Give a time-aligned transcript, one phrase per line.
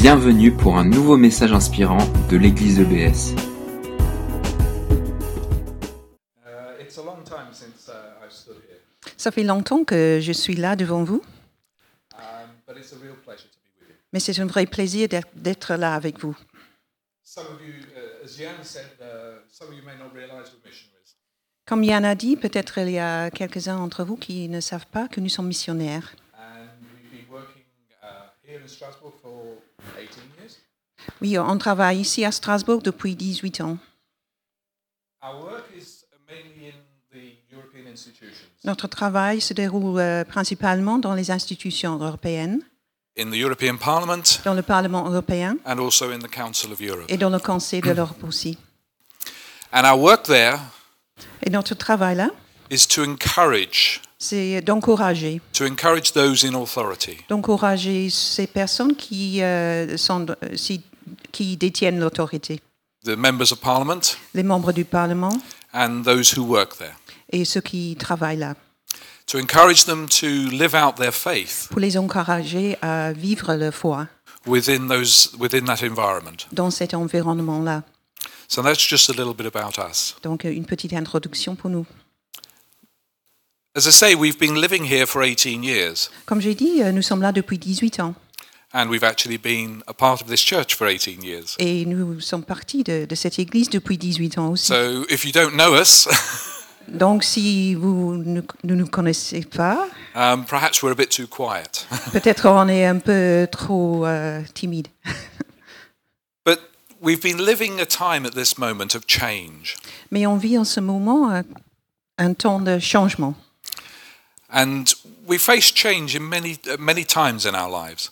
[0.00, 1.98] Bienvenue pour un nouveau message inspirant
[2.30, 3.34] de l'église EBS.
[6.44, 8.78] Uh, it's a long time since uh, I've stood here,
[9.16, 11.22] Ça fait longtemps que je suis là devant vous,
[12.14, 12.20] um,
[12.66, 13.94] but it's a real pleasure to be with you.
[14.12, 16.36] mais c'est un vrai plaisir d'être- là avec vous.
[17.22, 20.64] Some of you, uh, as Jan said, uh, some of you may not realize we're
[20.64, 21.16] missionaries.
[21.66, 25.06] Comme Yann a dit, peut-être il y a quelques-uns d'entre vous qui ne savent pas
[25.08, 26.14] que nous sommes missionnaires.
[26.34, 27.62] And we've been working
[28.02, 28.06] uh,
[28.42, 29.58] here in Strasbourg for
[29.96, 30.58] 18 years.
[31.20, 33.78] Oui, on travaille ici à Strasbourg depuis 18 ans.
[35.22, 36.72] Our work is mainly in
[37.12, 42.60] the European institutions, Notre travail se déroule euh, principalement dans les institutions européennes,
[43.18, 47.04] in the European Parliament dans le Parlement européen and also in the Council of Europe.
[47.08, 48.56] et dans le Conseil de l'Europe aussi.
[49.72, 50.58] And our work there
[51.42, 52.30] Et notre travail là,
[52.70, 59.96] is to encourage c'est d'encourager, to encourage those in authority, d'encourager ces personnes qui, euh,
[59.96, 60.82] sont, euh, si-
[61.30, 62.60] qui détiennent l'autorité,
[63.04, 64.00] the members of Parliament
[64.34, 65.40] les membres du Parlement
[65.72, 66.94] and those who work there,
[67.32, 68.54] et ceux qui travaillent là.
[69.26, 74.08] to encourage them to live out their faith pour les encourager à vivre leur foi
[74.46, 76.46] within those within that environment.
[76.52, 77.84] dans cet environnement-là.
[78.48, 80.16] So that's just a little bit about us.
[80.24, 81.86] Donc, une petite introduction pour nous.
[83.76, 87.02] As I say, we've been living here for 18 years, Comme j'ai dit, euh, nous
[87.02, 88.14] sommes là depuis 18 ans
[88.72, 91.56] and we've actually been a part of this church for 18 years.
[91.58, 94.66] et nous sommes partis de, de cette église depuis 18 ans aussi.
[94.66, 96.06] So if you don't know us,
[96.88, 101.86] Donc, si vous ne ne nous connaissez pas, um, perhaps we're a bit too quiet.
[102.12, 104.88] peut-être on est un peu trop euh, timide.
[106.44, 106.58] But
[107.00, 109.76] we've been living a time at this moment of change.
[110.10, 111.42] Mais on vit en ce moment
[112.18, 113.34] un temps de changement.
[114.52, 114.84] And
[115.28, 118.10] we face change in many, many times in our lives.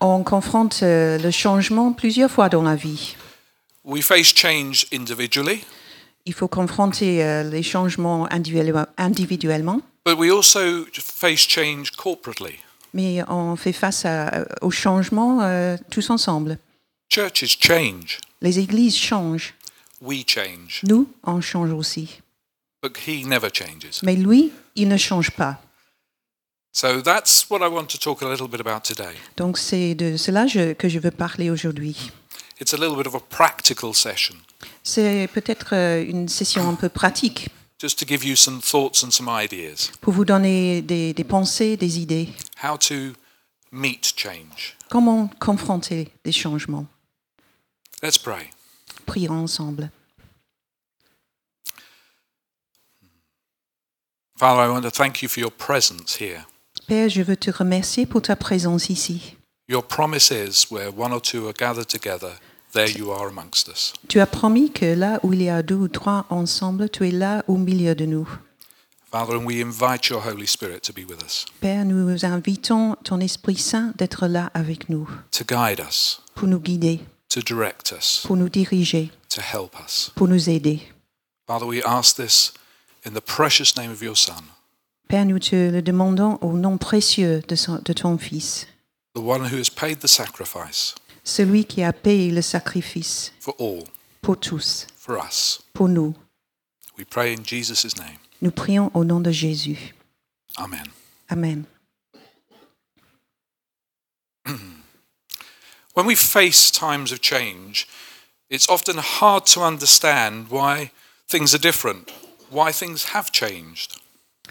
[0.00, 3.16] On confronte euh, le changement plusieurs fois dans la vie.
[3.84, 5.64] We face change individually,
[6.26, 9.80] Il faut confronter euh, les changements individuellement- individuellement.
[10.04, 12.56] but we also face change corporately.
[12.94, 16.58] Mais on fait face à- au changement euh, tous ensemble.
[17.08, 19.54] Churches change, Les églises changent.
[20.02, 22.20] we change, Nous, on change aussi.
[22.82, 24.00] but He never changes.
[24.02, 25.60] Mais lui, il ne change pas.
[26.76, 29.14] So that's what I want to talk a little bit about today.
[29.38, 31.96] Donc c'est de cela je- que je veux parler aujourd'hui.
[32.60, 34.34] It's a little bit of a practical session,
[34.82, 37.48] C'est peut-être euh, une session un peu pratique
[37.80, 39.90] just to give you some thoughts and some ideas.
[40.02, 42.28] pour vous donner des, des pensées, des idées.
[42.62, 43.14] How to
[43.72, 44.76] meet change.
[44.90, 46.84] Comment confronter des changements
[48.02, 48.50] Let's pray.
[49.06, 49.90] Prions ensemble.
[54.38, 56.44] Father, I want to thank you for your presence here.
[56.86, 59.36] Père, je veux te remercier pour ta présence ici.
[59.68, 62.38] Your promise is where one or two are gathered together,
[62.72, 63.92] there you are amongst us.
[64.08, 67.10] Tu as promis que là où il y a deux ou trois ensemble, tu es
[67.10, 68.28] là au milieu de nous.
[69.10, 73.18] Father, and we invite your Holy Spirit to be with us, Père, nous invitons ton
[73.20, 78.22] Esprit Saint d'être là avec nous, to guide us, pour nous guider, to direct us,
[78.24, 80.12] pour nous diriger, to help us.
[80.14, 80.80] pour nous aider.
[81.48, 82.52] Father, we ask this
[83.04, 84.42] in the precious name of your Son,
[85.08, 88.66] Père, nous te le demandons au nom précieux de, son- de ton Fils,
[89.14, 90.94] the one who has paid the sacrifice
[91.24, 93.84] celui qui a payé le sacrifice for all,
[94.22, 95.60] pour tous, for us.
[95.74, 96.14] pour nous.
[96.98, 98.18] We pray in Jesus' name.
[98.42, 99.94] Nous prions au nom de Jésus.
[100.56, 100.86] Amen.
[101.30, 101.64] Amen.
[105.94, 107.86] When we face times of change,
[108.50, 110.90] it's often hard to understand why
[111.28, 112.10] things are different,
[112.50, 114.00] why things have changed.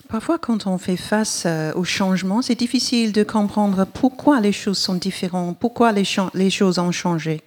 [0.10, 4.78] Parfois, quand on fait face euh, au changement, c'est difficile de comprendre pourquoi les choses
[4.78, 7.42] sont différentes, pourquoi les, choses ont changé.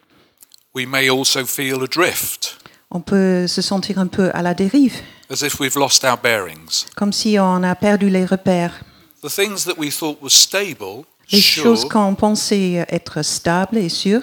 [0.75, 2.59] We may also feel adrift,
[2.91, 5.01] On peut se sentir un peu à la dérive,
[5.31, 6.87] as if we've lost our bearings.
[6.97, 8.81] comme si on a perdu les repères.
[9.23, 14.23] The things that we thought were stable, Les choses qu'on pensait être stables et sûres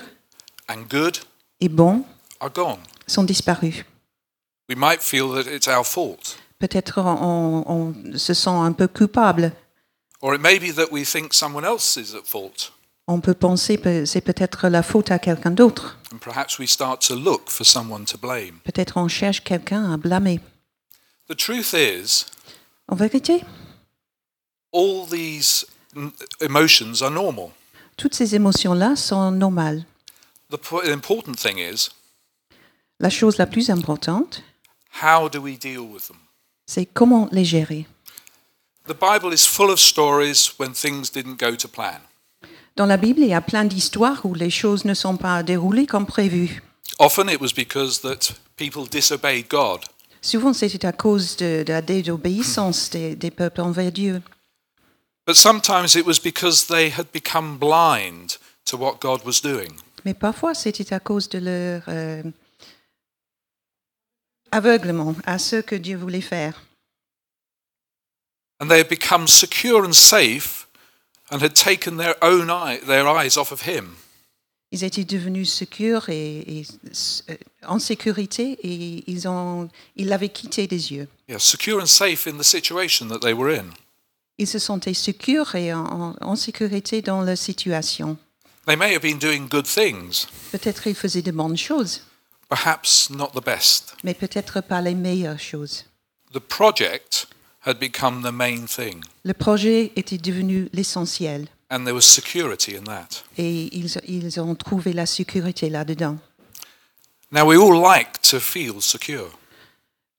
[0.67, 1.17] and good
[1.61, 1.69] et
[2.39, 2.79] are gone.
[3.07, 3.85] sont disparues.
[4.67, 9.51] We might feel that it's our fault, Peut-être on, on se sent un peu coupable.
[10.21, 12.71] or it may be that we think someone else is at fault,
[13.07, 15.99] On peut penser que c'est peut-être la faute à quelqu'un d'autre.
[16.11, 18.57] and perhaps we start to look for someone to blame.
[18.63, 20.39] Peut-être on cherche quelqu'un à blâmer.
[21.29, 22.25] The truth is,
[22.87, 23.43] En vérité,
[24.73, 25.67] all these
[26.41, 27.49] emotions are normal.
[27.97, 29.85] toutes ces émotions-là sont normales.
[30.49, 31.89] The po- important thing is,
[32.99, 34.41] La chose la plus importante,
[35.03, 36.17] how do we deal with them?
[36.65, 37.85] C'est comment les gérer.
[38.87, 41.99] The Bible is full of stories when things didn't go to plan.
[42.75, 45.87] Dans la Bible, il y a plein d'histoires où les choses ne sont pas déroulées
[45.87, 46.61] comme prévu.
[46.99, 49.81] Often it was because that people disobeyed God.
[50.21, 54.21] Souvent, c'était à cause de, de la désobéissance des, des peuples envers Dieu.
[55.25, 59.71] But sometimes it was because they had become blind to what God was doing.
[60.03, 62.21] Mais parfois, c'était à cause de leur euh,
[64.55, 66.61] aveuglement à ce que Dieu voulait faire.
[68.59, 70.67] And they had become secure and safe
[71.29, 73.95] and had taken their own eye, their eyes off of Him.
[74.71, 76.65] Ils étaient devenus sûrs et, et,
[77.29, 77.35] euh,
[77.67, 81.07] en sécurité et ils, ont, ils l'avaient quitté des yeux.
[81.27, 83.67] Yeah, secure and safe in the situation that they were in.
[84.37, 88.17] Ils se sentaient sûrs et en, en sécurité dans leur situation.
[88.65, 92.01] They may have been doing good things, Peut-être ils faisaient de bonnes choses,
[92.49, 93.95] perhaps not the best.
[94.03, 95.85] mais peut-être pas les meilleures choses.
[96.33, 97.27] The project
[97.65, 102.83] had become the main thing, Le projet était devenu l'essentiel and there was security in
[102.83, 103.23] that.
[103.37, 106.17] et ils, ils ont trouvé la sécurité là-dedans.
[107.31, 109.29] Now, we all like to feel secure.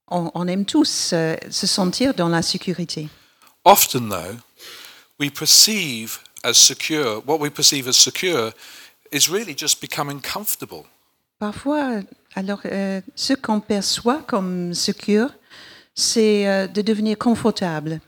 [0.08, 3.08] On, on aime tous euh, se sentir dans la sécurité.
[3.64, 4.37] Often, though,
[5.19, 8.52] we perceive as secure, what we perceive as secure
[9.12, 10.84] is really just becoming comfortable.
[11.38, 12.00] Parfois,
[12.35, 15.31] alors, euh, ce qu'on perçoit comme secure,
[15.94, 18.00] c'est euh, de devenir confortable.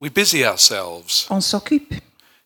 [0.00, 1.94] We busy ourselves, On s'occupe,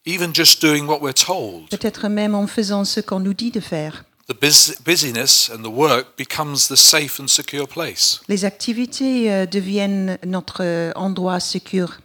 [0.07, 1.69] even just doing what we're told.
[1.69, 4.05] peut-être même en faisant ce qu'on nous dit de faire.
[4.29, 8.21] The bus- busyness and the work becomes the safe and secure place.
[8.29, 11.99] Les activités euh, deviennent notre euh, endroit sûr.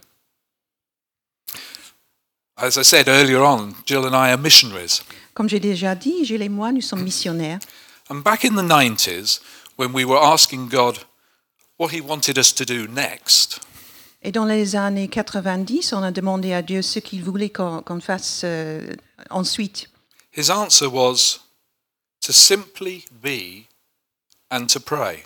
[2.58, 5.02] As I said earlier on, Jill and I are missionaries.
[5.34, 7.58] Comme j'ai déjà dit, Gilles et moi, nous sommes missionnaires.
[8.08, 9.40] And back in the 90s,
[9.76, 11.04] when we were asking God
[11.76, 13.60] what He wanted us to do next,
[14.22, 18.00] Et dans les années 90, on a demandé à Dieu ce qu'il voulait qu'on qu'on
[18.00, 18.84] fasse euh,
[19.30, 19.88] ensuite.
[20.36, 21.40] His answer was
[22.22, 23.66] to simply be
[24.50, 25.22] and to pray.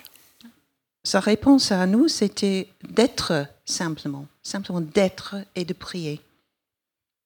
[1.03, 6.21] Sa réponse à nous, c'était d'être simplement, simplement d'être et de prier.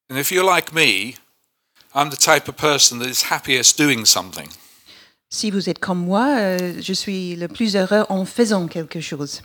[0.09, 1.15] And if you're like me,
[1.93, 4.49] I'm the type of person that is happiest doing something.
[5.29, 9.41] Si vous êtes comme moi, euh, je suis le plus heureux en faisant quelque chose.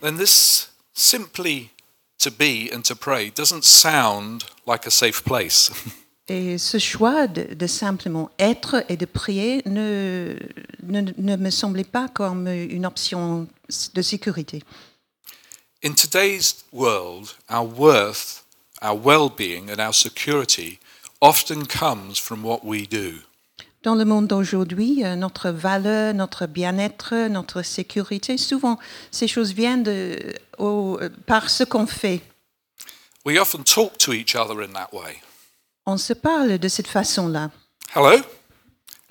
[0.00, 1.70] Then this simply
[2.18, 5.70] to be and to pray doesn't sound like a safe place.
[6.28, 10.34] Et ce choix de, de simplement être et de prier ne,
[10.82, 13.46] ne, ne me semblait pas comme une option
[13.92, 14.62] de sécurité.
[15.82, 18.42] In today's world, our worth,
[18.80, 20.78] our well being, and our security
[21.20, 23.20] often comes from what we do.
[23.84, 28.78] Dans le monde d'aujourd'hui, euh, notre valeur, notre bien-être, notre sécurité, souvent,
[29.10, 30.18] ces choses viennent de,
[30.56, 32.22] au- euh, par ce qu'on fait.
[33.26, 35.20] We often talk to each other in that way.
[35.84, 37.50] On se parle de cette façon-là.
[37.94, 38.22] Hello?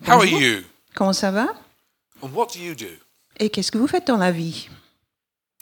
[0.08, 0.64] How are you?
[0.96, 1.54] Comment ça va?
[2.24, 2.90] And what do you do?
[3.40, 4.70] Et qu'est-ce que vous faites dans la vie?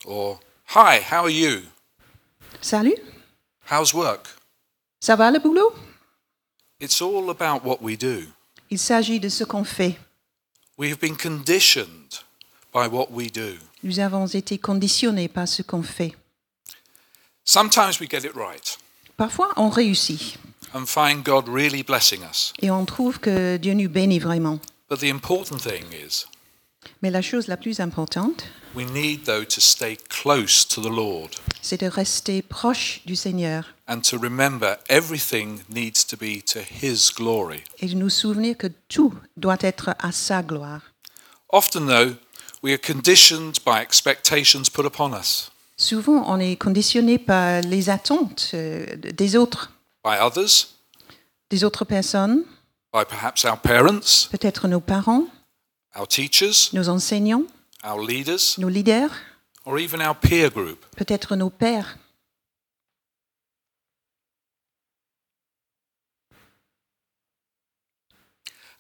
[0.06, 0.40] Or,
[0.74, 1.60] hi, how are you?
[2.62, 2.96] Salut
[3.70, 4.28] How's work?
[5.02, 5.74] Ça va le boulot?
[6.80, 8.24] It's all about what we do.
[8.72, 9.98] Il s'agit de ce qu'on fait.
[10.78, 12.24] We have been conditioned
[12.74, 13.56] by what we do.
[13.84, 16.16] Nous avons été conditionnés par ce qu'on fait.
[17.44, 18.78] Sometimes we get it right
[19.18, 20.38] Parfois, on réussit
[20.74, 22.54] and find God really blessing us.
[22.62, 24.60] et on trouve que Dieu nous bénit vraiment.
[24.90, 26.26] But the important thing is
[27.02, 31.30] Mais la chose la plus importante, we need, though, to stay close to the Lord
[31.62, 37.12] c'est de rester proche du Seigneur and to remember everything needs to be to His
[37.14, 37.62] glory.
[37.80, 40.82] et de nous souvenir que tout doit être à sa gloire.
[41.50, 42.16] Often, though,
[42.64, 48.52] we are conditioned by expectations put upon us Souvent, on est conditionné par les attentes
[48.54, 49.72] euh, des autres,
[50.06, 50.68] by others,
[51.50, 52.44] des autres personnes,
[52.94, 55.26] by perhaps our parents, peut-être nos parents,
[55.96, 57.44] our teachers, nos enseignants,
[57.84, 59.10] our leaders, nos leaders,
[59.66, 60.86] or even our peer group.
[60.96, 61.98] peut-être nos pères.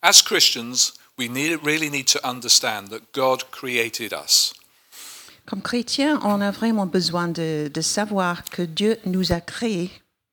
[0.03, 4.53] As Christians, we need, really need to understand that God created us.
[5.45, 9.91] Comme chrétiens, on a vraiment besoin de, de savoir que Dieu nous a créés.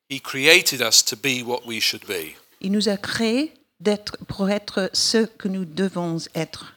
[0.08, 2.36] He created us to be what we should be.
[2.60, 6.74] Il nous a créés d'être, pour être ce que nous devons être.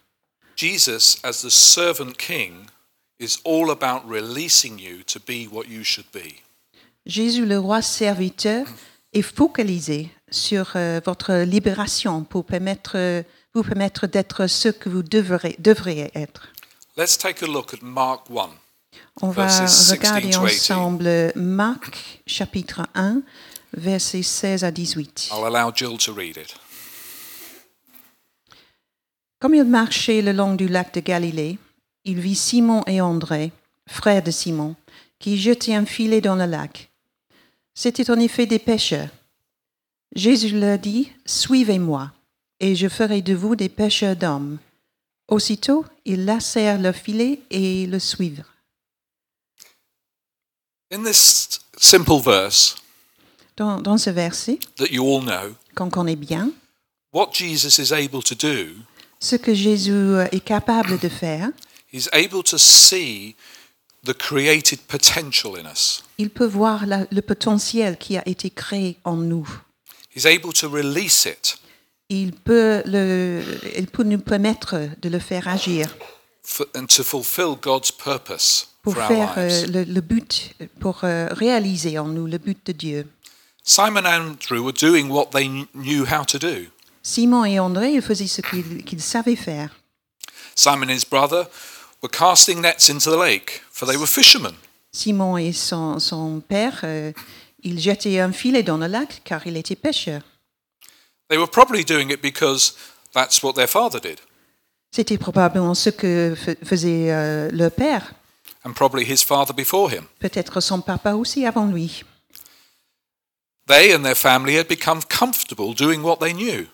[0.57, 2.67] Jesus, as the servant king,
[3.19, 6.41] is all about releasing you to be what you should be.
[7.05, 8.67] Jésus, le roi serviteur,
[9.13, 13.23] est focalisé sur euh, votre libération pour permettre, euh,
[13.53, 16.47] vous permettre d'être ce que vous devrez, devriez être.
[16.97, 18.49] Let's take a look at Mark 1.
[19.21, 20.71] On va Verses 16 regarder to 18.
[20.71, 23.21] ensemble Marc chapitre 1,
[23.73, 25.29] versets 16 à 18.
[25.31, 26.55] I'll allow Jill to read it.
[29.39, 31.57] Comme il marchait le long du lac de Galilée,
[32.05, 33.51] il vit Simon et André,
[33.89, 34.75] frères de Simon,
[35.19, 36.91] qui jetaient un filet dans le lac.
[37.73, 39.09] C'étaient en effet des pêcheurs.
[40.15, 42.11] Jésus leur dit, Suivez-moi,
[42.59, 44.57] et je ferai de vous des pêcheurs d'hommes.
[45.27, 48.53] Aussitôt, ils lassèrent leur filet et le suivirent.
[50.91, 52.75] In this simple verse
[53.55, 56.51] Dans, dans ce verset, that you all know, qu'on connaît bien,
[57.13, 58.73] what Jesus is able to do,
[59.19, 61.49] ce que Jésus est capable de faire,
[61.93, 63.35] he's able to see
[64.03, 66.03] the created potential in us.
[66.17, 69.47] il peut voir la- le potentiel qui a été créé en nous.
[70.15, 71.57] He's able to release it
[72.11, 73.41] il peut, le,
[73.77, 75.95] il peut nous permettre de le faire agir
[76.43, 79.71] for, and to fulfill God's purpose pour for our faire euh, lives.
[79.71, 83.07] le, le but, pour euh, réaliser en nous le but de Dieu.
[83.63, 86.67] Simon and Andrew were doing what they kn- knew how to do.
[87.01, 89.69] Simon et André, faisaient ce qu'ils qu'ils savaient faire.
[90.55, 91.47] Simon and his brother
[92.03, 94.53] were casting nets into the lake, for they were fishermen.
[94.91, 97.13] Simon et son, son père, euh,
[97.63, 100.21] ils jetaient un filet dans le lac car il était pêcheur.
[101.29, 102.75] They were probably doing it because
[103.13, 104.19] that's what their father did,
[104.93, 108.13] C'était probablement ce que fa- faisait euh, leur père,
[108.65, 110.03] and probably his father before him.
[110.19, 112.03] peut-être son papa aussi avant lui.
[113.67, 116.67] They and their family had become comfortable doing what they knew.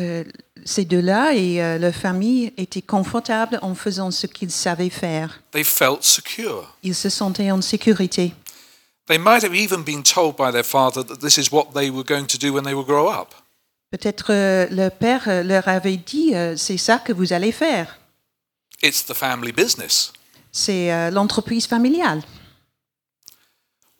[0.00, 0.24] Euh,
[0.64, 5.42] ces deux-là et euh, leur famille étaient confortables en faisant ce qu'ils savaient faire.
[5.50, 6.74] They felt secure.
[6.84, 8.32] Ils se sentaient en sécurité.
[9.08, 12.04] They might have even been told by their father that this is what they were
[12.04, 13.34] going to do when they would grow up.
[13.90, 17.98] Peut-être euh, leur père euh, leur avait dit, euh, c'est ça que vous allez faire.
[18.82, 20.12] It's the family business.
[20.52, 22.22] C'est euh, l'entreprise familiale.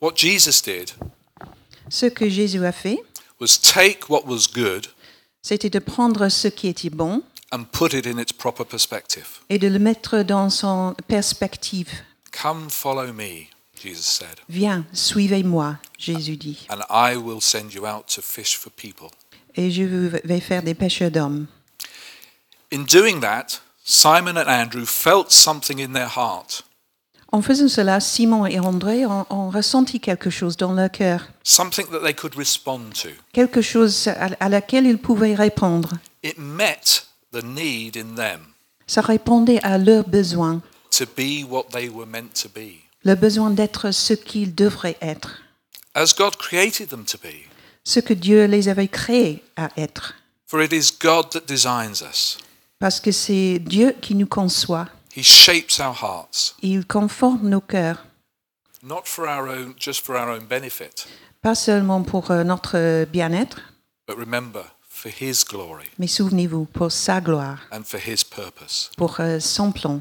[0.00, 0.90] What Jesus did
[1.88, 2.98] Ce que Jésus a fait,
[3.40, 4.86] was take what was good
[5.40, 7.22] c'était de prendre ce qui était bon
[7.52, 9.40] and put it in its proper perspective.
[9.48, 11.88] et de le mettre dans son perspective.
[12.42, 13.46] Come follow me,
[13.82, 18.70] Jesus said, Viens, suivez-moi, Jésus dit, and I will send you out to fish for
[18.72, 19.08] people.
[19.56, 21.46] et je vais faire des pêcheurs d'hommes.
[22.72, 26.64] In doing that, Simon and Andrew felt something in their heart,
[27.30, 31.86] En faisant cela, Simon et André ont, ont ressenti quelque chose dans leur cœur, something
[31.90, 33.10] that they could respond to.
[33.32, 35.94] quelque chose à, à laquelle ils pouvaient répondre.
[36.22, 38.40] It met the need in them
[38.86, 43.50] Ça répondait à leurs besoins, to be what they were meant to be, le besoin
[43.50, 45.40] d'être ce qu'ils devraient être,
[45.94, 47.34] as God created them to be.
[47.84, 50.14] ce que Dieu les avait créés à être.
[50.46, 52.38] For it is God that designs us.
[52.78, 54.88] Parce que c'est Dieu qui nous conçoit.
[55.16, 58.04] He shapes our hearts, Il conforme nos cœurs,
[58.82, 61.06] not for our own, just for our own benefit,
[61.42, 63.58] pas seulement pour euh, notre bien-être,
[64.06, 68.90] but remember, for His glory mais souvenez-vous, pour sa gloire, and for His purpose.
[68.96, 70.00] pour euh, son plan.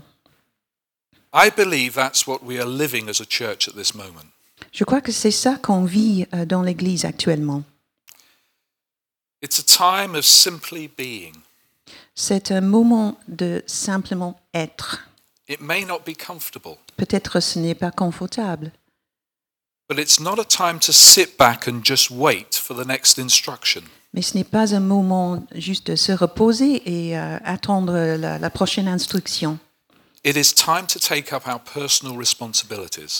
[1.39, 4.25] I believe that's what we are living as a church at this moment.
[4.72, 7.63] Je crois que c'est ça qu'on vit euh, dans l'Église actuellement.
[9.44, 11.36] It's a time of simply being.
[12.15, 15.08] C'est un moment de simplement être.
[15.48, 18.72] It may not be comfortable, Peut-être ce n'est pas confortable,
[19.88, 23.84] but it's not a time to sit back and just wait for the next instruction.
[24.12, 28.50] mais ce n'est pas un moment juste de se reposer et euh, attendre la, la
[28.50, 29.60] prochaine instruction.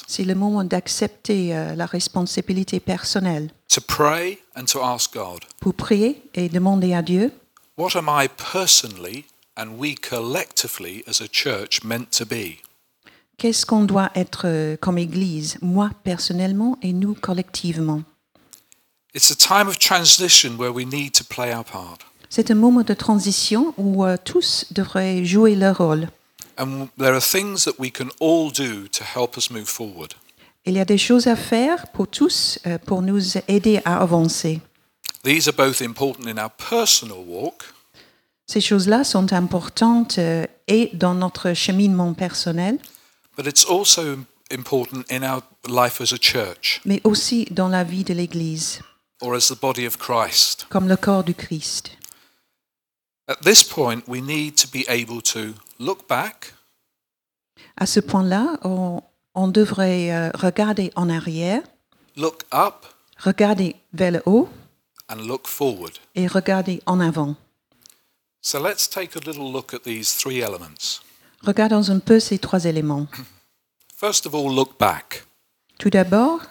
[0.08, 5.74] C'est le moment d'accepter euh, la responsabilité personnelle to pray and to ask God, pour
[5.74, 7.32] prier et demander à Dieu
[7.78, 12.58] what am I personally and we collectively as a church meant to be?
[13.38, 18.02] qu'est-ce qu'on doit être euh, comme Église, moi personnellement et nous collectivement?
[19.14, 22.00] It's a time of transition where we need to play our part.
[22.30, 26.10] C'est un moment de transition où euh, tous devraient jouer leur rôle.
[26.58, 30.14] And there are things that we can all do to help us move forward.
[30.66, 34.60] Il y a des choses à faire pour tous euh, pour nous aider à avancer.
[35.24, 37.64] These are both important in our personal walk,
[38.50, 42.80] Ces choses-là sont importantes euh, et dans notre cheminement personnel,
[43.36, 44.20] but it's also
[44.52, 48.80] important in our life as a church mais aussi dans la vie de l'Église,
[49.22, 50.66] or as the body of Christ.
[50.70, 51.92] comme le corps du Christ.
[53.28, 56.54] At this point, we need to be able to look back
[57.76, 59.02] À ce point-là, on,
[59.36, 61.62] on devrait euh, regarder en arrière,
[62.16, 62.86] look up
[63.20, 64.50] regarder vers le haut
[65.10, 65.92] and look forward.
[66.16, 67.36] et regarder en avant.
[68.42, 71.02] So let's take a little look at these three elements.
[71.44, 73.08] Regardons un peu ces trois éléments.
[73.98, 75.26] First of all, look back.
[75.80, 76.42] Tout d'abord,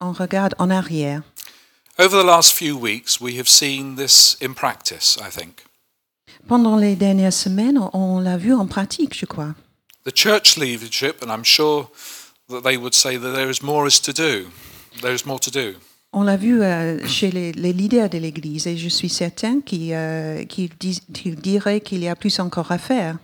[0.00, 1.22] on regarde en arrière.
[1.98, 5.64] Over the last few weeks, we have seen this in practice, I think.
[6.48, 9.54] Pendant les dernières semaines, on l'a vu en pratique, je crois.
[10.04, 11.88] The church leadership, and I'm sure
[12.48, 14.48] that they would say that there is more is to do.
[15.02, 15.76] There is more to do.
[16.12, 19.92] On l'a vu euh, chez les, les leaders de l'Église et je suis certain qu'ils
[19.92, 20.44] euh,
[20.80, 23.16] dis- qu'ils diraient qu'il y a plus encore à faire.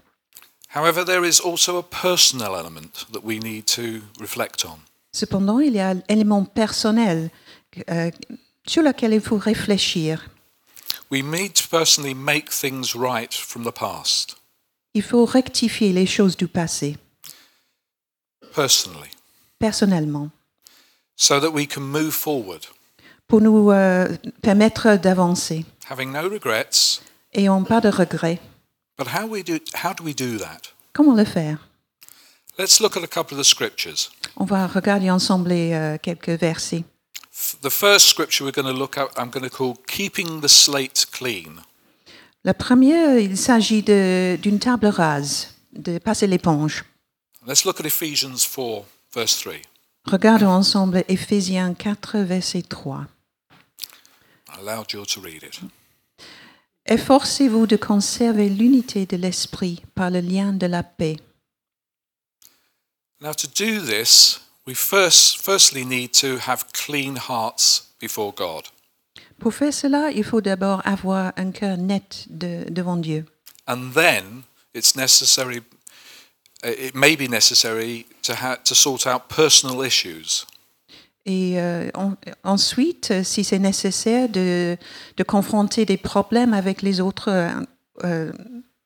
[0.75, 4.79] However, there is also a personal element that we need to reflect on.
[5.13, 7.31] Cependant, il y a l'élément personnel
[7.91, 8.11] euh,
[8.67, 10.29] sur lequel il faut réfléchir.
[11.11, 14.37] We need to personally make things right from the past,
[14.95, 16.97] Il faut rectifier les choses du passé,
[18.55, 19.11] personally,
[19.59, 20.31] personnellement,
[21.17, 22.67] so that we can move forward,
[23.29, 24.09] pour nous euh,
[24.43, 25.65] permettre d'avancer.
[25.89, 27.01] having no regrets.
[27.33, 28.41] Et on pas de regrets.
[28.99, 30.73] But how, we do, how do we do that?
[30.95, 31.59] Comment le faire?
[32.59, 34.11] Let's look at a couple of the scriptures.
[34.37, 36.85] On va regarder ensemble euh, quelques versets.
[37.63, 41.07] The first scripture we're going to look at, I'm going to call Keeping the Slate
[41.13, 41.63] Clean.
[42.45, 46.85] La première, il s'agit d'une table rase, de passer l'éponge.
[47.47, 49.61] Let's look at Ephesians 4, verse 3.
[50.07, 53.07] Regardons ensemble Éphésiens 4, verset 3.
[54.49, 55.61] I allowed you to read it.
[56.87, 61.17] Efforcez-vous de conserver l'unité de l'esprit par le lien de la paix.
[63.21, 68.65] Now, to do this, we first, firstly need to have clean hearts before God.
[69.39, 73.25] Pour faire cela, il faut d'abord avoir un cœur net de- devant Dieu.
[73.67, 74.43] And then
[74.75, 75.63] it's necessary,
[76.65, 80.47] uh, it may be necessary to, ha- to sort out personal issues.
[81.27, 84.77] Et euh, en- ensuite, euh, si c'est nécessaire, de,
[85.17, 87.51] de confronter des problèmes avec les autres euh,
[88.05, 88.33] euh,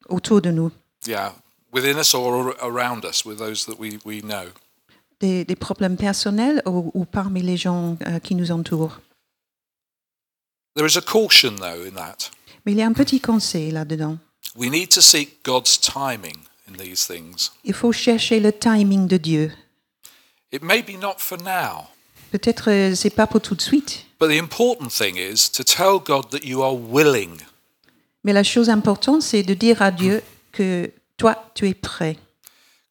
[0.09, 0.73] autour de nous,
[1.07, 1.33] Yeah,
[1.73, 4.47] within us or ar- around us, with those that we, we know.
[5.21, 9.01] Des, des problèmes personnels ou, ou parmi les gens euh, qui nous entourent?
[10.77, 12.31] There is a caution, though, in that.
[12.65, 14.19] Mais il y a un petit conseil là-dedans.
[14.57, 16.37] We need to seek God's timing
[16.69, 17.53] in these things.
[17.65, 19.53] Il faut chercher le timing de Dieu.
[20.53, 21.87] It may be not for now,
[22.33, 25.99] Peut-être euh, c'est pas pour tout de suite, but the important thing is to tell
[25.99, 27.39] God that you are willing.
[28.23, 32.17] mais la chose importante, c'est de dire à Dieu que toi, tu es prêt.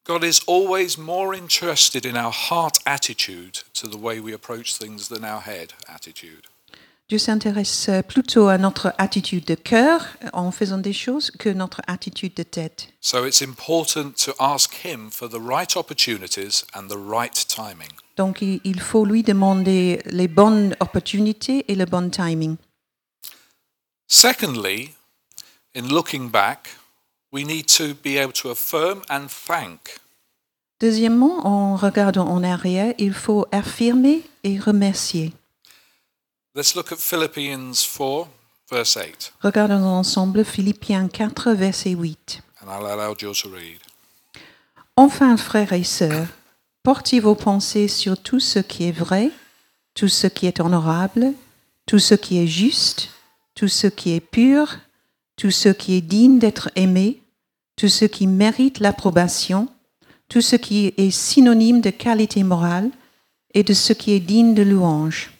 [0.06, 5.08] God is always more interested in our heart attitude to the way we approach things
[5.08, 6.46] than our head attitude.
[7.10, 12.34] Dieu s'intéresse plutôt à notre attitude de cœur en faisant des choses que notre attitude
[12.34, 12.88] de tête.
[13.00, 17.90] So it's important to ask Him for the right opportunities and the right timing.
[18.16, 22.56] Donc il faut lui demander les bonnes opportunités et le bon timing.
[24.06, 24.94] Secondly,
[25.74, 26.68] in looking back,
[27.32, 29.98] we need to be able to affirm and thank.
[30.80, 35.32] Deuxièmement, en regardant en arrière, il faut affirmer et remercier.
[36.54, 38.28] Let's look at Philippians 4,
[38.70, 42.42] verse 8, Regardons ensemble Philippiens 4, verset 8.
[42.62, 43.80] and I'll allow you to read.
[44.96, 46.26] Enfin, frères et sœurs,
[46.82, 49.30] portez vos pensées sur tout ce qui est vrai,
[49.94, 51.32] tout ce qui est honorable,
[51.86, 53.10] tout ce qui est juste,
[53.54, 54.76] tout ce qui est pur,
[55.40, 57.22] tout ce qui est digne d'être aimé,
[57.74, 59.68] tout ce qui mérite l'approbation,
[60.28, 62.90] tout ce qui est synonyme de qualité morale
[63.54, 65.30] et de ce qui est digne de louange.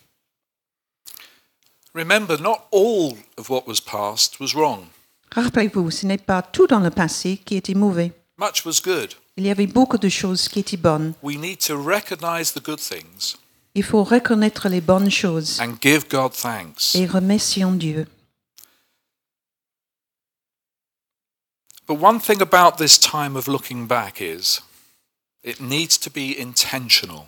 [1.95, 4.87] Remember, not all of what was past was wrong.
[5.35, 8.13] Rappelez-vous, ce n'est pas tout dans le passé qui était mauvais.
[8.39, 9.11] Much was good.
[9.37, 11.13] Il y avait beaucoup de choses qui étaient bonnes.
[11.23, 13.37] We need to recognize the good things
[13.75, 16.95] Il faut reconnaître les bonnes choses and give God thanks.
[16.95, 18.07] et remercions Dieu.
[21.91, 24.61] But one thing about this time of looking back is
[25.43, 27.27] it needs to be intentional.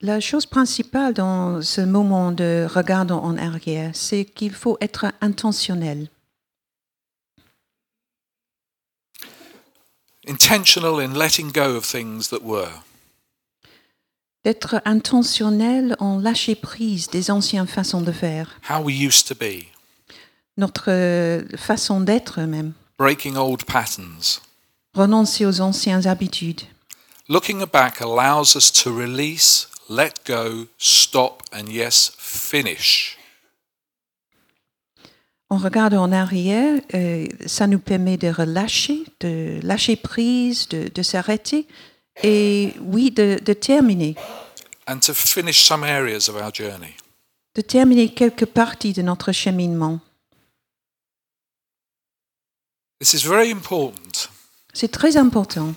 [0.00, 6.08] La chose principale dans ce moment de regard en arrière, c'est qu'il faut être intentionnel.
[10.26, 12.82] Intentional in letting go of things that were.
[14.44, 19.66] D'être intentionnel en lâcher prise des anciennes façons de faire, how we used to be,
[20.56, 24.40] notre euh, façon d'être même, breaking old patterns.
[24.94, 26.66] renoncer aux anciennes habitudes.
[27.28, 33.16] Looking back allows us to release, let go, stop, and yes, finish.
[35.50, 41.02] En regardant en arrière, euh, ça nous permet de relâcher, de lâcher prise, de, de
[41.02, 41.66] s'arrêter
[42.22, 44.14] et oui, de, de terminer,
[44.86, 46.94] And to finish some areas of our journey.
[47.54, 50.00] de terminer quelques parties de notre cheminement.
[53.04, 54.30] This is very important.
[54.72, 55.74] C'est très important.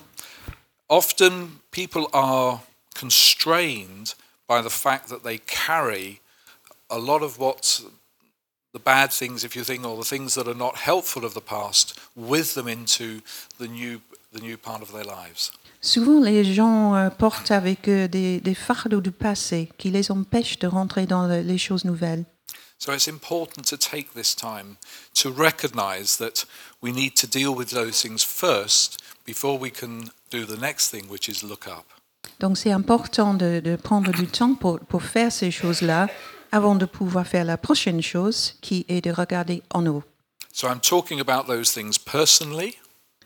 [0.88, 2.62] Often people are
[2.98, 4.14] constrained
[4.48, 6.22] by the fact that they carry
[6.90, 7.82] a lot of what
[8.74, 11.42] the bad things, if you think, or the things that are not helpful of the
[11.42, 13.20] past, with them into
[13.60, 14.00] the new,
[14.32, 15.52] the new part of their lives.
[15.82, 20.60] Souvent, les gens euh, portent avec eux des, des fardeaux du passé qui les empêchent
[20.60, 22.24] de rentrer dans le- les choses nouvelles.
[22.80, 24.78] So it's important to take this time
[25.16, 26.46] to recognize that
[26.82, 31.08] we need to deal with those things first before we can do the next thing,
[31.10, 31.86] which is look up.
[32.40, 36.08] Donc, c'est important de, de prendre du temps pour, pour faire ces choses-là
[36.52, 40.04] avant de pouvoir faire la prochaine chose qui est de regarder en haut.
[40.54, 42.76] So I'm talking about those things personally,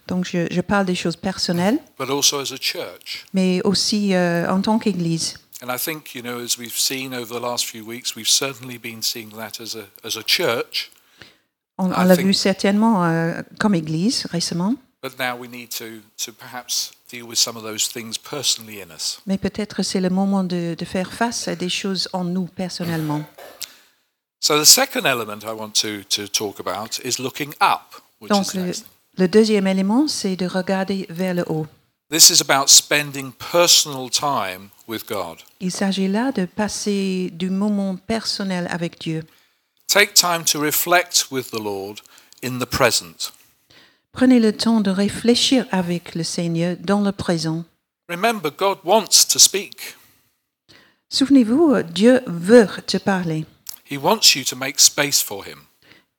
[0.07, 3.25] Donc, je, je parle des choses personnelles, but also as a church.
[3.33, 5.35] mais aussi euh, en tant qu'Église.
[5.61, 8.77] And I think, you know, as we've seen over the last few weeks, we've certainly
[8.79, 10.89] been seeing that as a, as a church,
[11.77, 15.69] On, I on l'a think- vu certainement euh, comme Église récemment, but now we need
[15.69, 19.19] to, to perhaps deal with some of those things personally in us.
[19.25, 23.23] mais peut-être c'est le moment de, de faire face à des choses en nous personnellement.
[24.39, 28.53] So the second element I want to, to talk about is looking up, which Donc,
[28.55, 28.85] le, next
[29.17, 31.67] le deuxième élément, c'est de regarder vers le haut.
[32.09, 35.39] This is about spending personal time with God.
[35.59, 39.23] Il s'agit là de passer du moment personnel avec Dieu.
[39.87, 42.01] Take time to reflect with the Lord
[42.43, 43.31] in the present.
[44.11, 47.63] Prenez le temps de réfléchir avec le Seigneur dans le présent.
[48.09, 49.95] Remember, God wants to speak.
[51.09, 53.45] Souvenez-vous, Dieu veut te parler.
[53.89, 55.59] He wants you to make space for Him.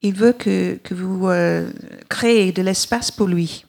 [0.03, 1.71] Il veut que, que vous euh,
[2.09, 3.65] créez de l'espace pour lui.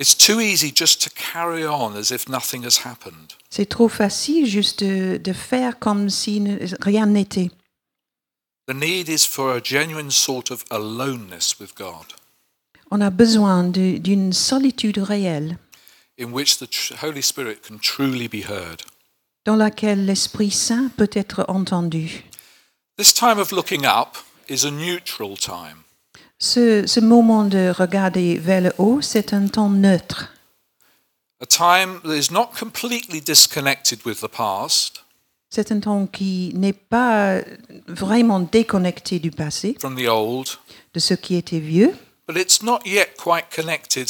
[0.00, 3.34] It's too easy just to carry on as if nothing has happened.
[3.50, 7.50] C'est trop facile juste de, de faire comme si ne- rien n'était.
[8.66, 12.06] The need is for a genuine sort of aloneness with God,
[12.90, 15.58] On a besoin de- d'une solitude réelle
[16.18, 18.82] in which the tr- Holy Spirit can truly be heard.
[19.44, 22.24] dans laquelle l'Esprit Saint peut être entendu.
[22.96, 24.16] This time of looking up
[24.48, 25.84] is a neutral time.
[26.42, 30.32] Ce, ce moment de regarder vers le haut, c'est un temps neutre.
[31.42, 35.04] A time that is not completely disconnected with the past,
[35.52, 37.40] C'est un temps qui n'est pas
[37.88, 40.46] vraiment déconnecté du passé, from the old,
[40.94, 41.92] de ce qui était vieux,
[42.28, 44.06] but it's not yet quite connected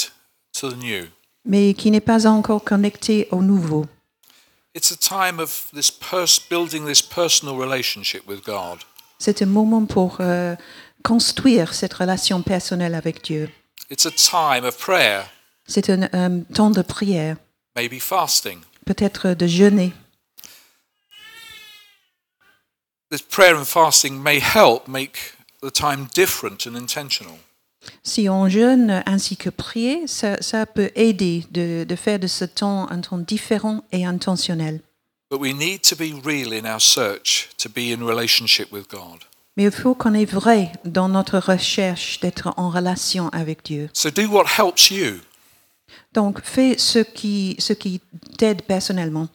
[0.52, 1.06] to the new.
[1.46, 3.86] mais qui n'est pas encore connecté au nouveau.
[4.74, 8.80] It's a time of this pers- building this personal relationship with God.
[9.20, 10.56] C'est un moment pour euh,
[11.04, 13.50] construire cette relation personnelle avec Dieu.
[13.90, 15.24] It's a time of prayer,
[15.66, 17.36] C'est un temps de prière,
[17.76, 18.60] maybe fasting.
[18.86, 19.92] peut-être de jeûner.
[23.10, 27.34] This prayer and fasting may help make the time different and intentional.
[28.02, 32.44] Si on jeûne ainsi que prier, ça, ça peut aider de, de faire de ce
[32.44, 34.80] temps un temps différent et intentionnel.
[35.30, 39.24] But we need to be real in our search to be in relationship with God.
[39.56, 43.90] Mais il faut qu'on est vrai dans notre recherche d'être en relation avec Dieu.
[43.92, 45.20] So do what helps you.
[46.12, 48.00] Donc, fais ce qui, ce qui
[48.38, 49.28] t'aide personnellement.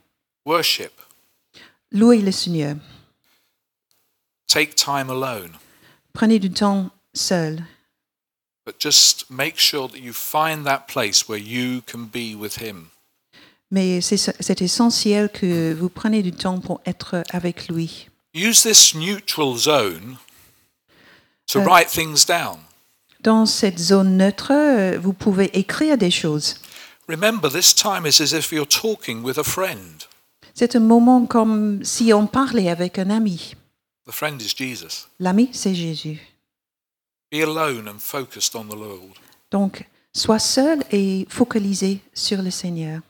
[0.45, 0.91] Worship.
[1.91, 2.75] Louez le Seigneur.
[4.47, 5.57] Take time alone.
[6.13, 7.63] Prenez du temps seul.
[8.65, 12.89] But just make sure that you find that place where you can be with Him.
[13.71, 18.07] Mais c'est essentiel que vous preniez du temps pour être avec lui.
[18.33, 20.17] Use this neutral zone
[21.47, 22.59] to Uh, write things down.
[23.21, 26.55] Dans cette zone neutre, euh, vous pouvez écrire des choses.
[27.07, 30.03] Remember, this time is as if you're talking with a friend.
[30.53, 33.55] C'est un moment comme si on parlait avec un ami.
[34.07, 35.07] The friend is Jesus.
[35.19, 36.19] L'ami, c'est Jésus.
[37.31, 39.15] Be alone and focused on the Lord.
[39.51, 43.01] Donc, sois seul et focalisé sur le Seigneur.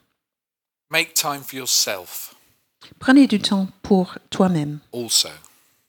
[0.90, 2.34] Make time for yourself
[3.00, 5.28] Prenez du temps pour toi-même also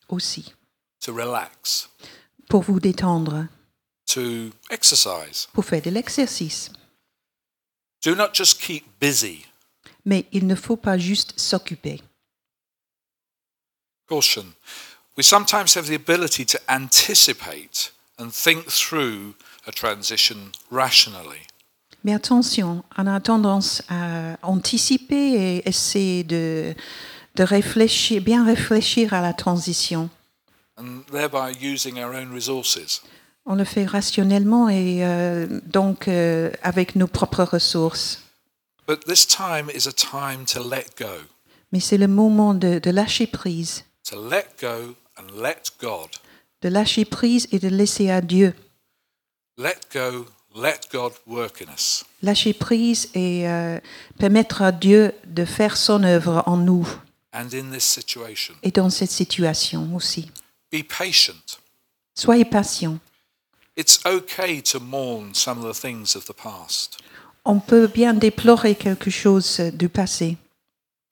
[0.10, 0.54] aussi,
[1.02, 1.90] to relax,
[2.50, 3.48] pour vous détendre,
[4.08, 5.48] to exercise.
[5.54, 6.72] pour faire de l'exercice.
[8.04, 9.46] Do not just keep busy.
[10.06, 12.02] Mais il ne faut pas juste s'occuper.
[14.08, 14.54] Caution.
[15.18, 19.36] We sometimes have the ability to anticipate and think through
[19.68, 21.42] a transition rationally.
[22.08, 26.74] Mais attention, on a tendance à anticiper et essayer de,
[27.36, 30.10] de réfléchir, bien réfléchir à la transition.
[30.80, 33.02] and thereby using our own resources.
[33.46, 38.22] On le fait rationnellement et euh, donc euh, avec nos propres ressources.
[38.88, 41.26] But this time is a time to let go,
[41.74, 46.08] Mais c'est le moment de, de lâcher prise, to let go and let God.
[46.62, 48.54] de lâcher prise et de laisser à Dieu.
[49.58, 50.26] Let go,
[50.58, 52.04] Let God work in us.
[52.24, 53.80] Lâcher prise et euh,
[54.18, 56.88] permettre à Dieu de faire son œuvre en nous
[57.32, 60.32] And in this situation, et dans cette situation aussi.
[60.72, 61.60] be patient.
[62.16, 62.98] Soyez patient.
[63.76, 66.98] It's okay to mourn some of the things of the past.
[67.46, 70.38] On peut bien déplorer quelque chose du passé,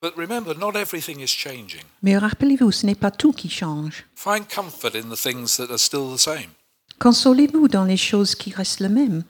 [0.02, 1.82] But remember, not everything is changing.
[2.02, 4.04] mais rappelez-vous, ce n'est pas tout qui change.
[4.16, 6.50] Find comfort in the things that are still the same.
[6.98, 9.22] Consolez-vous dans les choses qui restent les mêmes.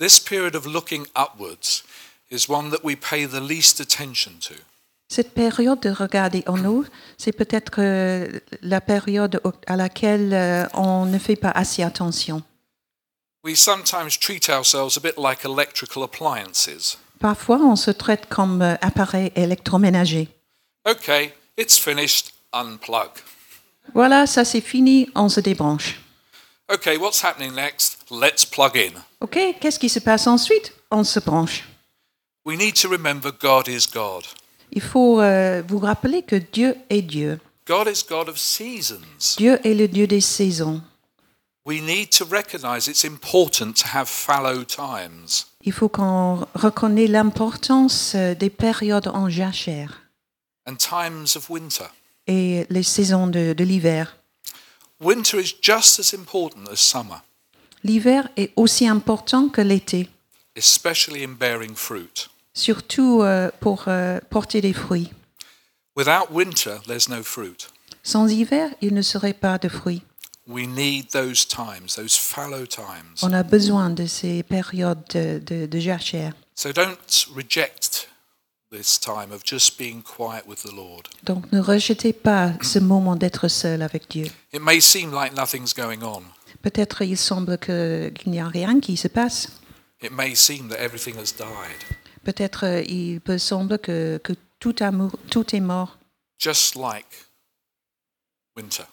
[0.00, 1.84] This period of looking upwards
[2.30, 4.54] is one that we pay the least attention to.
[5.08, 6.86] Cette période de regarder en haut,
[7.18, 12.42] c'est peut-être euh, la période à laquelle euh, on ne fait pas assez attention.
[13.44, 16.96] We sometimes treat ourselves a bit like electrical appliances.
[17.18, 20.28] Parfois, on se traite comme euh, appareil électroménager.
[20.88, 23.10] Okay, it's finished, unplug.
[23.92, 26.00] Voilà, ça c'est fini, on se débranche.
[26.72, 27.98] Okay, what's happening next?
[28.10, 28.92] Let's plug in.
[29.20, 30.72] OK, qu'est-ce qui se passe ensuite?
[30.92, 31.64] On se branche.
[32.46, 34.24] We need to remember God is God.
[34.70, 37.40] Il faut euh, vous rappeler que Dieu est Dieu.
[37.66, 39.34] God is God of seasons.
[39.36, 40.80] Dieu est le Dieu des saisons.
[41.66, 45.46] We need to recognize it's important to have fallow times.
[45.64, 50.02] Il faut qu'on reconnaisse l'importance euh, des périodes en jachère
[50.68, 51.86] and times of winter.
[52.28, 54.16] et les saisons de, de l'hiver.
[57.82, 60.08] L'hiver est aussi important que l'été,
[60.56, 62.28] especially in bearing fruit.
[62.52, 65.10] surtout euh, pour euh, porter des fruits.
[65.96, 67.68] Without winter, there's no fruit.
[68.02, 70.02] Sans hiver, il ne serait pas de fruits.
[70.46, 73.22] We need those times, those fallow times.
[73.22, 76.32] On a besoin de ces périodes de, de, de jachère.
[76.54, 78.08] So don't reject
[81.24, 84.26] Donc ne rejetez pas ce moment d'être seul avec Dieu.
[84.52, 86.22] It may seem like nothing's going on.
[86.62, 89.48] Peut-être il semble qu'il n'y a rien qui se passe.
[90.02, 94.76] It may seem that everything has died, Peut-être euh, il peut sembler que, que tout,
[94.80, 95.98] amour, tout est mort,
[96.38, 97.06] just like
[98.56, 98.84] winter.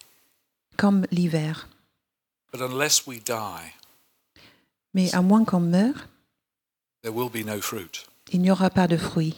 [0.78, 1.68] comme l'hiver.
[2.52, 3.74] But unless we die,
[4.94, 6.08] Mais à moins qu'on meure,
[7.04, 8.06] there will be no fruit.
[8.32, 9.38] il n'y aura pas de fruits.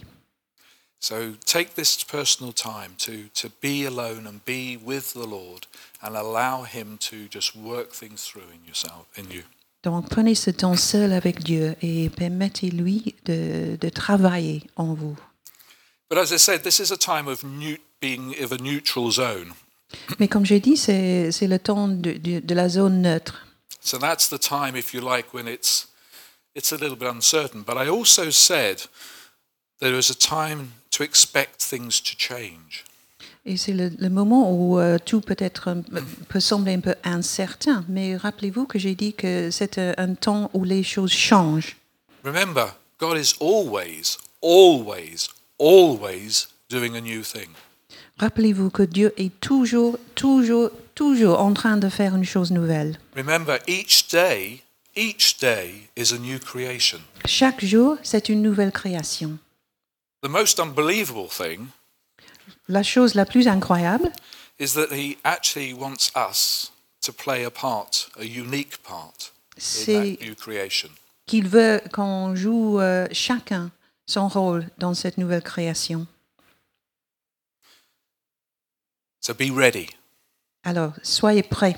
[1.02, 5.66] So take this personal time to, to be alone and be with the Lord
[6.02, 9.44] and allow Him to just work things through in yourself in you.
[9.82, 15.16] Donc prenez ce temps seul avec Dieu et permettez-lui de, de travailler en vous.
[16.10, 19.54] But as I said, this is a time of new, being of a neutral zone.
[20.20, 23.46] Mais comme j'ai dit, c'est c'est le temps de, de- de la zone neutre.
[23.80, 25.88] So that's the time, if you like, when it's
[26.56, 27.62] it's a little bit uncertain.
[27.64, 28.82] But I also said
[29.80, 32.84] there is a time to expect things to change.
[33.46, 35.76] Et c'est le, le moment où euh, tout peut, être,
[36.28, 37.86] peut sembler un peu incertain.
[37.88, 41.78] Mais rappelez-vous que j'ai dit que c'est euh, un temps où les choses changent.
[42.24, 47.50] Remember, God is always, always, always doing a new thing.
[48.18, 53.00] Rappelez-vous que Dieu est toujours, toujours, toujours en train de faire une chose nouvelle.
[53.16, 54.64] Remember, each day,
[54.98, 57.00] each day is a new creation.
[57.26, 59.40] Chaque jour, c'est une nouvelle création.
[60.22, 61.72] The most unbelievable thing
[62.68, 64.12] La chose la plus incroyable,
[64.58, 70.22] is that He actually wants us to play a part, a unique part in that
[70.22, 70.92] new creation.
[71.26, 73.72] qu'il veut qu'on joue euh, chacun
[74.08, 76.08] son rôle dans cette nouvelle création.
[79.22, 79.90] So be ready.
[80.64, 81.78] Alors, soyez prêts.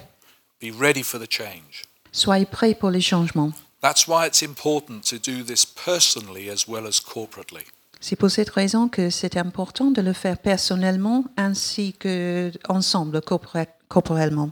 [0.62, 1.84] Be ready for the change.
[2.12, 3.52] Soyez prêts pour les changements.
[3.82, 7.66] That's why it's important to do this personally as well as corporately.
[8.02, 14.52] C'est pour cette raison que c'est important de le faire personnellement ainsi que ensemble, corporellement.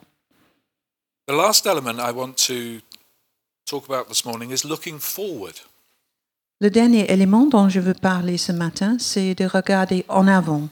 [1.27, 2.79] The last element I want to
[3.65, 5.55] talk about this morning is looking forward.
[6.61, 10.69] Le dernier élément dont je veux parler ce matin, c'est de regarder en avant.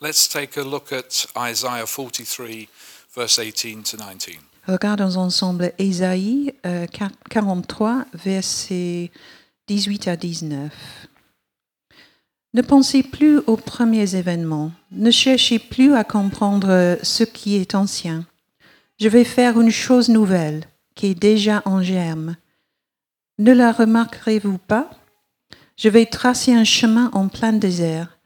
[0.00, 2.68] Let's take a look at Isaiah 43,
[3.14, 4.38] verse 18 to 19.
[4.66, 6.86] Regardons ensemble Ésaïe euh,
[7.30, 9.10] 43, versets
[9.66, 10.72] 18 à 19.
[12.54, 18.24] Ne pensez plus aux premiers événements, ne cherchez plus à comprendre ce qui est ancien.
[18.98, 22.36] Je vais faire une chose nouvelle qui est déjà en germe.
[23.38, 24.90] Ne la remarquerez-vous pas?
[25.76, 28.18] Je vais tracer un chemin en plein désert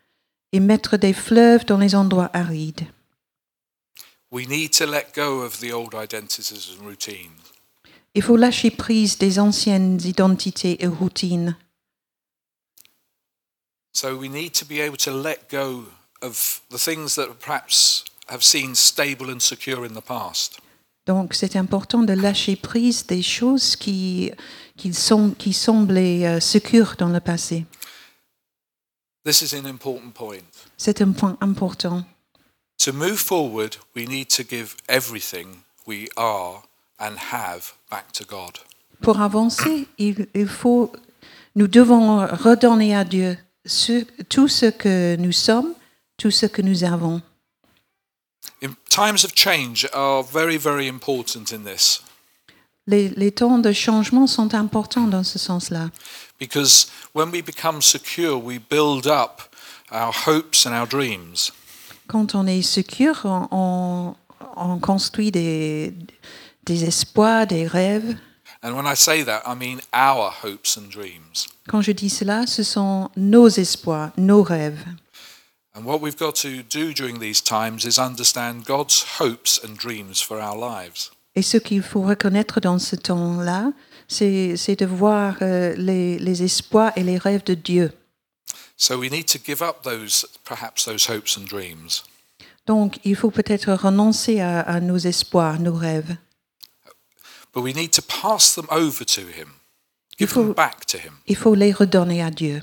[0.53, 2.87] et mettre des fleuves dans les endroits arides.
[4.31, 7.43] We need to let go of the old identities and routines.
[8.15, 11.57] Il faut lâcher prise des anciennes identités et routines.
[13.93, 15.85] So we need to be able to let go
[16.23, 20.59] of the things that perhaps have seemed stable and secure in the past.
[21.07, 24.31] Donc c'est important de lâcher prise des choses qui,
[24.77, 27.67] qui, sont, qui semblaient euh, sécures dans le passé.
[29.25, 30.45] This is an important point.
[30.77, 32.05] C'est un point important.
[32.79, 36.63] To move forward, we need to give everything we are
[36.99, 38.59] and have back to God.
[39.01, 40.93] Pour avancer, il, il faut,
[41.57, 45.75] nous devons redonner à Dieu ce- tout ce que nous sommes,
[46.17, 47.21] tout ce que nous avons.
[48.89, 52.03] Times of change are very, very important in this
[52.87, 55.91] Les, les temps de changement sont importants dans ce sens-là.
[56.39, 59.43] because when we become secure, we build up
[59.91, 61.53] our hopes and our dreams.
[62.09, 64.17] Quand on est sûr, on, on-
[64.57, 65.95] on construit des,
[66.65, 68.17] des espoirs, des rêves.
[68.63, 71.47] And when I say that, I mean our hopes and dreams.
[71.69, 74.85] Quand je dis cela, ce sont nos espoirs, nos rêves.
[75.75, 80.21] And what we've got to do during these times is understand God's hopes and dreams
[80.21, 81.11] for our lives.
[81.35, 83.73] Et ce qu'il faut reconnaître dans ce temps-là,
[84.07, 87.91] c'est de voir euh, les, les espoirs et les rêves de Dieu.
[88.77, 92.03] So we need to give up those, perhaps those hopes and dreams.
[92.67, 96.17] Donc, il faut peut-être renoncer à, à nos espoirs, nos rêves.
[97.55, 99.55] But we need to pass them over to Him,
[100.27, 101.19] give faut- them back to Him.
[101.27, 102.63] Il faut les redonner à Dieu.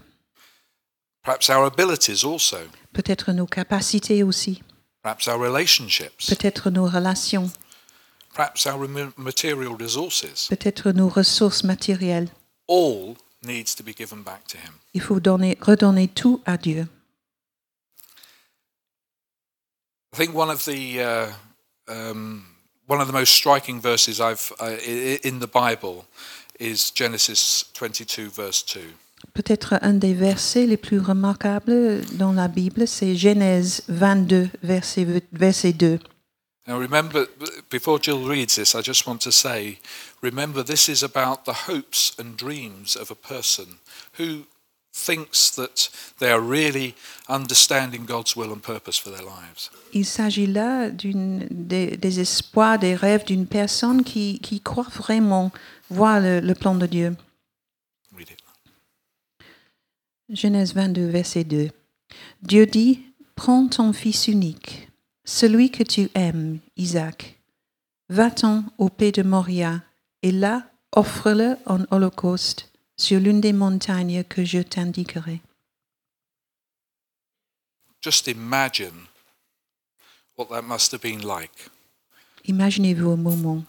[1.24, 2.58] Perhaps our abilities also,
[2.94, 4.62] Peut-être nos capacités aussi,
[5.04, 7.52] perhaps our relationships, peut-être nos relations,
[8.34, 10.48] perhaps our rem- material resources.
[10.48, 12.30] peut-être nos ressources matérielles.
[12.68, 14.74] All needs to be given back to Him.
[14.94, 16.88] Il faut donner, redonner tout à Dieu.
[20.14, 21.32] I think one of the uh,
[21.88, 22.44] um,
[22.88, 24.78] one of the most striking verses I've uh,
[25.24, 26.06] in the Bible
[26.60, 28.82] is Genesis 22, verse 2.
[29.34, 35.74] Peut-être un des versets les plus remarquables dans la Bible, c'est Genèse 22, verset, verset
[35.74, 36.00] 2.
[36.68, 37.26] Now, remember,
[37.72, 39.80] before Jill reads this, I just want to say,
[40.22, 43.80] remember, this is about the hopes and dreams of a person
[44.20, 44.46] who
[44.94, 46.94] thinks that they are really
[47.28, 49.72] understanding God's will and purpose for their lives.
[49.94, 55.52] Il s'agit là d'une- des, des espoirs, des rêves d'une personne qui, qui croit vraiment
[55.90, 57.16] voir le, le plan de Dieu.
[60.30, 61.70] Genèse 22, verset 2.
[62.44, 63.02] Dieu dit,
[63.36, 64.90] prends ton fils unique,
[65.26, 67.40] celui que tu aimes, Isaac,
[68.10, 69.82] va-t'en au pays de Moria,
[70.22, 75.42] et là, offre-le en holocauste sur l'une des montagnes que je t'indiquerai.
[78.02, 79.08] Just imagine
[80.38, 81.70] what that must have been like.
[82.46, 83.64] Imaginez-vous au moment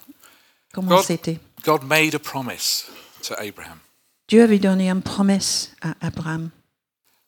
[0.73, 1.41] comment c'était.
[1.63, 2.91] God made a promise
[3.23, 3.81] to Abraham.
[4.29, 6.51] Dieu avait donné une promesse à Abraham.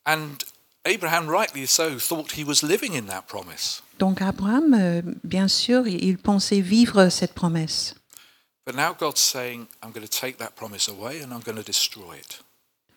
[0.07, 0.39] And
[0.85, 3.83] Abraham, rightly so, thought he was living in that promise.
[3.99, 7.95] Donc Abraham, euh, bien sûr, il pensait vivre cette promesse.
[8.65, 11.65] But now God's saying, I'm going to take that promise away and I'm going to
[11.65, 12.43] destroy it.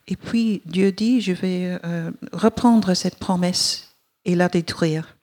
[0.08, 3.90] Et puis Dieu dit, je vais euh, reprendre cette promesse
[4.24, 5.15] et la détruire.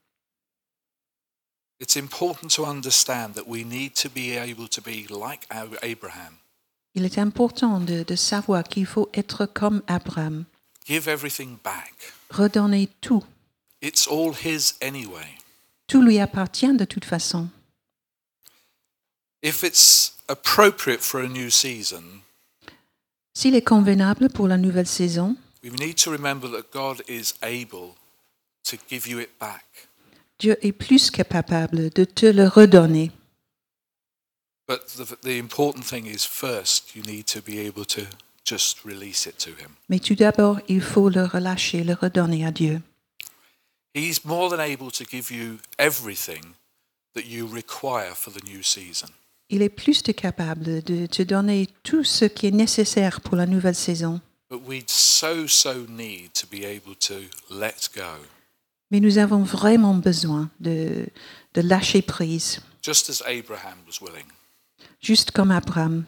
[1.83, 6.37] It's important to understand that we need to be able to be like our Abraham.
[6.95, 10.45] Il est important de, de savoir qu'il faut être comme Abraham,
[10.85, 12.13] Give everything back.
[12.29, 13.25] redonner tout.
[13.81, 15.35] It's all his anyway.
[15.87, 17.49] Tout lui appartient de toute façon.
[19.41, 22.21] If it's appropriate for a new season,
[23.33, 27.95] S'il est convenable pour la nouvelle saison, we need to remember that God is able
[28.63, 29.89] to give you it back.
[30.43, 33.11] Dieu est plus que capable de te le redonner.
[34.67, 38.01] But the, the important thing is first, you need to be able to
[38.43, 39.69] just release it to him.
[39.87, 42.81] Mais tout d'abord, il faut le relâcher, le redonner à Dieu.
[43.95, 46.55] He's more than able to give you everything
[47.15, 49.07] that you require for the new season.
[49.49, 53.45] Il est plus que capable de te donner tout ce qui est nécessaire pour la
[53.45, 54.19] nouvelle saison.
[54.49, 58.25] But we so, so need to be able to let go.
[58.93, 61.07] Mais nous avons vraiment besoin de,
[61.55, 64.27] de lâcher prise, just as Abraham was willing,
[65.01, 66.05] juste comme Abraham,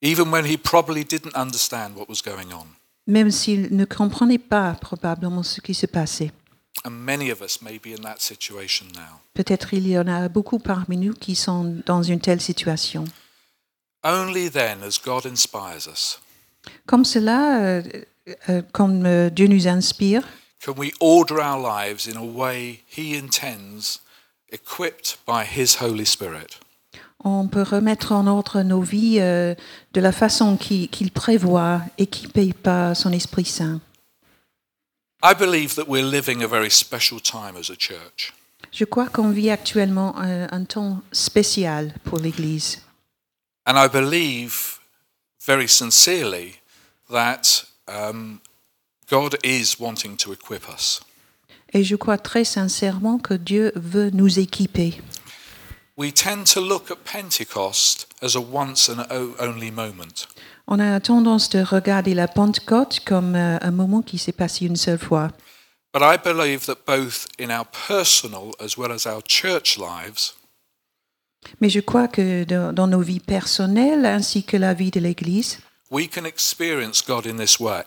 [0.00, 2.66] even when he probably didn't understand what was going on.
[3.06, 6.32] même s'il ne comprenait pas probablement ce qui se passait.
[6.86, 9.20] And many of us may be in that situation now.
[9.34, 13.04] Peut-être il y en a beaucoup parmi nous qui sont dans une telle situation.
[14.02, 16.18] Only then, as God inspires us,
[16.86, 17.82] Comme cela, euh,
[18.48, 20.26] euh, comme euh, Dieu nous inspire,
[20.64, 24.00] can we order our lives in a way He intends,
[24.50, 26.58] equipped by His Holy Spirit.
[27.24, 29.54] on peut remettre en ordre nos vies euh,
[29.92, 33.80] de la façon qui- qu'il prévoit, équipé par son Esprit Saint.
[35.22, 38.32] I believe that we're living a very special time as a church.
[38.72, 42.80] Je crois qu'on vit actuellement un, un temps spécial pour l'Église.
[43.66, 44.80] And I believe
[45.46, 46.56] very sincerely
[47.08, 48.40] that um,
[49.12, 51.02] God is wanting to equip us.
[51.74, 55.02] Et je crois très sincèrement que Dieu veut nous équiper.
[55.98, 59.04] We tend to look at Pentecost as a once and
[59.38, 60.26] only moment.
[60.66, 64.76] On a tendance de regarder la Pentecôte comme euh, un moment qui s'est passé une
[64.76, 65.28] seule fois.
[65.92, 70.32] But I believe that both in our personal as well as our church lives,
[71.60, 75.58] Mais je crois que dans, dans nos vies personnelles ainsi que la vie de l'Église,
[75.90, 77.84] we can experience God in this way.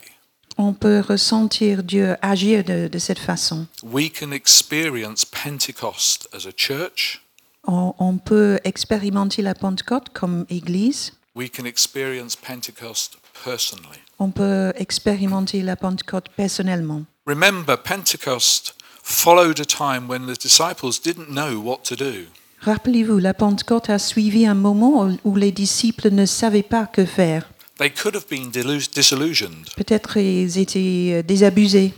[0.58, 3.68] On peut ressentir Dieu agir de, de cette façon.
[3.84, 7.22] We can experience Pentecost as a church.
[7.68, 11.14] On, on peut expérimenter la Pentecôte comme Église.
[11.36, 14.00] We can experience Pentecost personally.
[14.20, 17.04] On peut expérimenter la Pentecôte personnellement.
[17.28, 22.28] Remember, Pentecost followed a time when the disciples didn't know what to do.
[22.62, 27.06] Rappelez-vous, la Pentecôte a suivi un moment où- où les disciples ne savaient pas que
[27.06, 27.50] faire.
[27.78, 31.94] They could have been delu- disillusioned, Peut-être ils étaient euh, désabusés,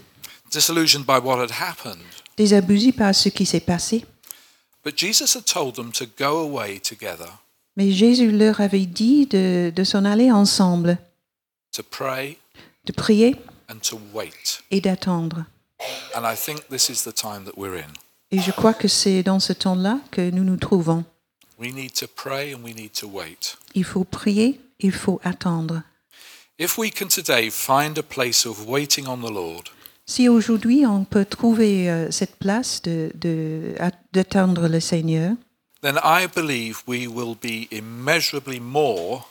[0.51, 2.01] disillusioned by what had happened.
[2.36, 4.03] désabusés par ce qui s'est passé.
[4.84, 7.28] But Jesus had told them to go away together
[7.75, 10.97] Mais Jésus leur avait dit de, de s'en aller ensemble,
[11.73, 12.38] to pray
[12.86, 13.36] de prier
[13.69, 14.61] and to wait.
[14.71, 15.45] et d'attendre.
[16.15, 17.91] And I think this is the time that we're in.
[18.32, 21.05] Et je crois que c'est dans ce temps-là que nous nous trouvons.
[21.60, 23.58] We need to pray and we need to wait.
[23.74, 25.82] Il faut prier, il faut attendre.
[26.60, 29.64] If we can today find a place of waiting on the Lord,
[30.05, 35.34] Si aujourd'hui on peut trouver euh, cette place de- de- à- d'attendre le Seigneur,
[35.82, 39.28] then I believe we will be immeasurably more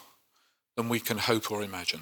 [0.76, 2.00] than we can hope or imagine.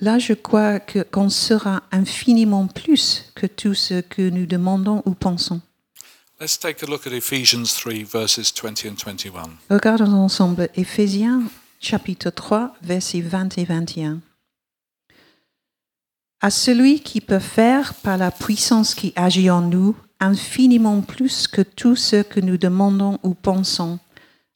[0.00, 5.14] là je crois que- qu'on sera infiniment plus que tout ce que nous demandons ou
[5.14, 5.60] pensons.
[6.40, 9.58] Let's take a look at Ephesians 3, verses 20 and 21.
[9.68, 11.42] Regardons ensemble Éphésiens
[11.80, 14.20] chapitre 3, versets 20 et 21.
[16.40, 21.60] À celui qui peut faire par la puissance qui agit en nous infiniment plus que
[21.60, 23.98] tout ce que nous demandons ou pensons,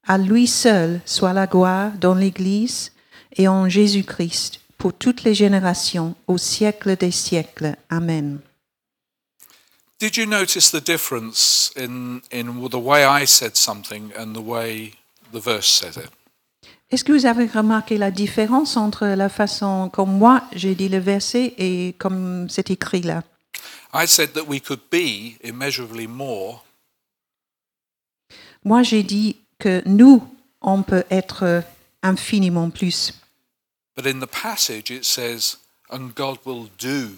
[0.07, 2.93] à lui seul soit la gloire dans l'Église
[3.37, 7.77] et en Jésus-Christ pour toutes les générations, au siècle des siècles.
[7.91, 8.41] Amen.
[10.01, 14.93] Did you notice the difference in, in the way I said something and the way
[15.33, 16.11] the verse said it?
[16.91, 20.99] Est-ce que vous avez remarqué la différence entre la façon comme moi j'ai dit le
[20.99, 23.23] verset et comme c'est écrit là?
[23.93, 26.65] I said that we could be immeasurably more,
[28.65, 30.23] Moi j'ai dit que nous,
[30.61, 31.63] on peut être
[32.03, 33.13] infiniment plus.
[33.97, 35.57] but in the passage it says,
[35.91, 37.17] and God will do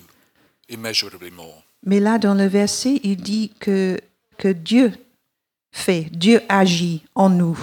[0.68, 1.62] immeasurably more.
[1.86, 3.98] Mais là dans le verset, il dit que,
[4.38, 4.92] que Dieu
[5.72, 7.58] fait, Dieu agit en nous.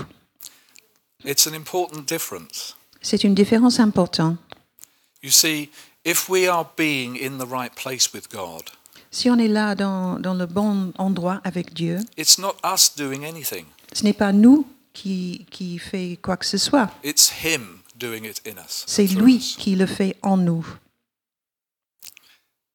[1.25, 2.75] It's an important difference.
[3.01, 4.37] C'est une différence importante.
[5.21, 5.69] You see,
[6.05, 8.63] if we are being in the right place with God,
[9.11, 13.25] Si on est là dans, dans le bon endroit avec Dieu, it's not us doing
[13.25, 16.89] anything, ce n'est pas nous qui, qui fait quoi que ce soit.
[17.03, 18.83] it's Him doing it in us.
[18.87, 19.55] C'est lui us.
[19.57, 20.65] qui le fait en nous.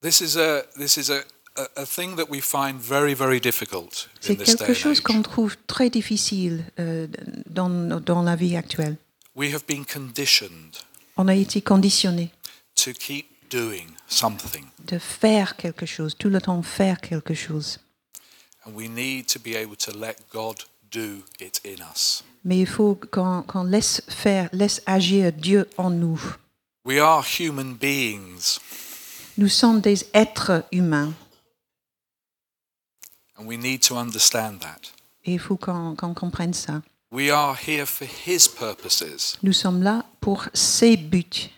[0.01, 1.22] This is a this is a,
[1.59, 5.56] a, a thing that we find very very difficult in C'est quelque chose qu'on trouve
[5.66, 7.06] très difficile euh,
[7.48, 7.68] dans,
[8.00, 8.96] dans la vie actuelle.
[9.34, 10.76] We have been conditioned
[11.16, 12.30] On a été conditionné
[12.76, 17.78] to keep doing something, de faire quelque chose, tout le temps faire quelque chose.
[18.64, 20.56] and we need to be able to let God
[20.90, 22.22] do it in us.
[22.44, 26.20] Mais il faut qu'on qu'on laisse faire, laisse agir Dieu en nous.
[26.84, 28.59] We are human beings,
[29.36, 31.12] Nous sommes des êtres humains
[33.39, 34.93] and we need to understand that.
[35.24, 36.82] et il faut qu'on qu'on comprenne ça.
[37.11, 39.39] We are here for His purposes.
[39.43, 41.51] Nous sommes là pour ses buts.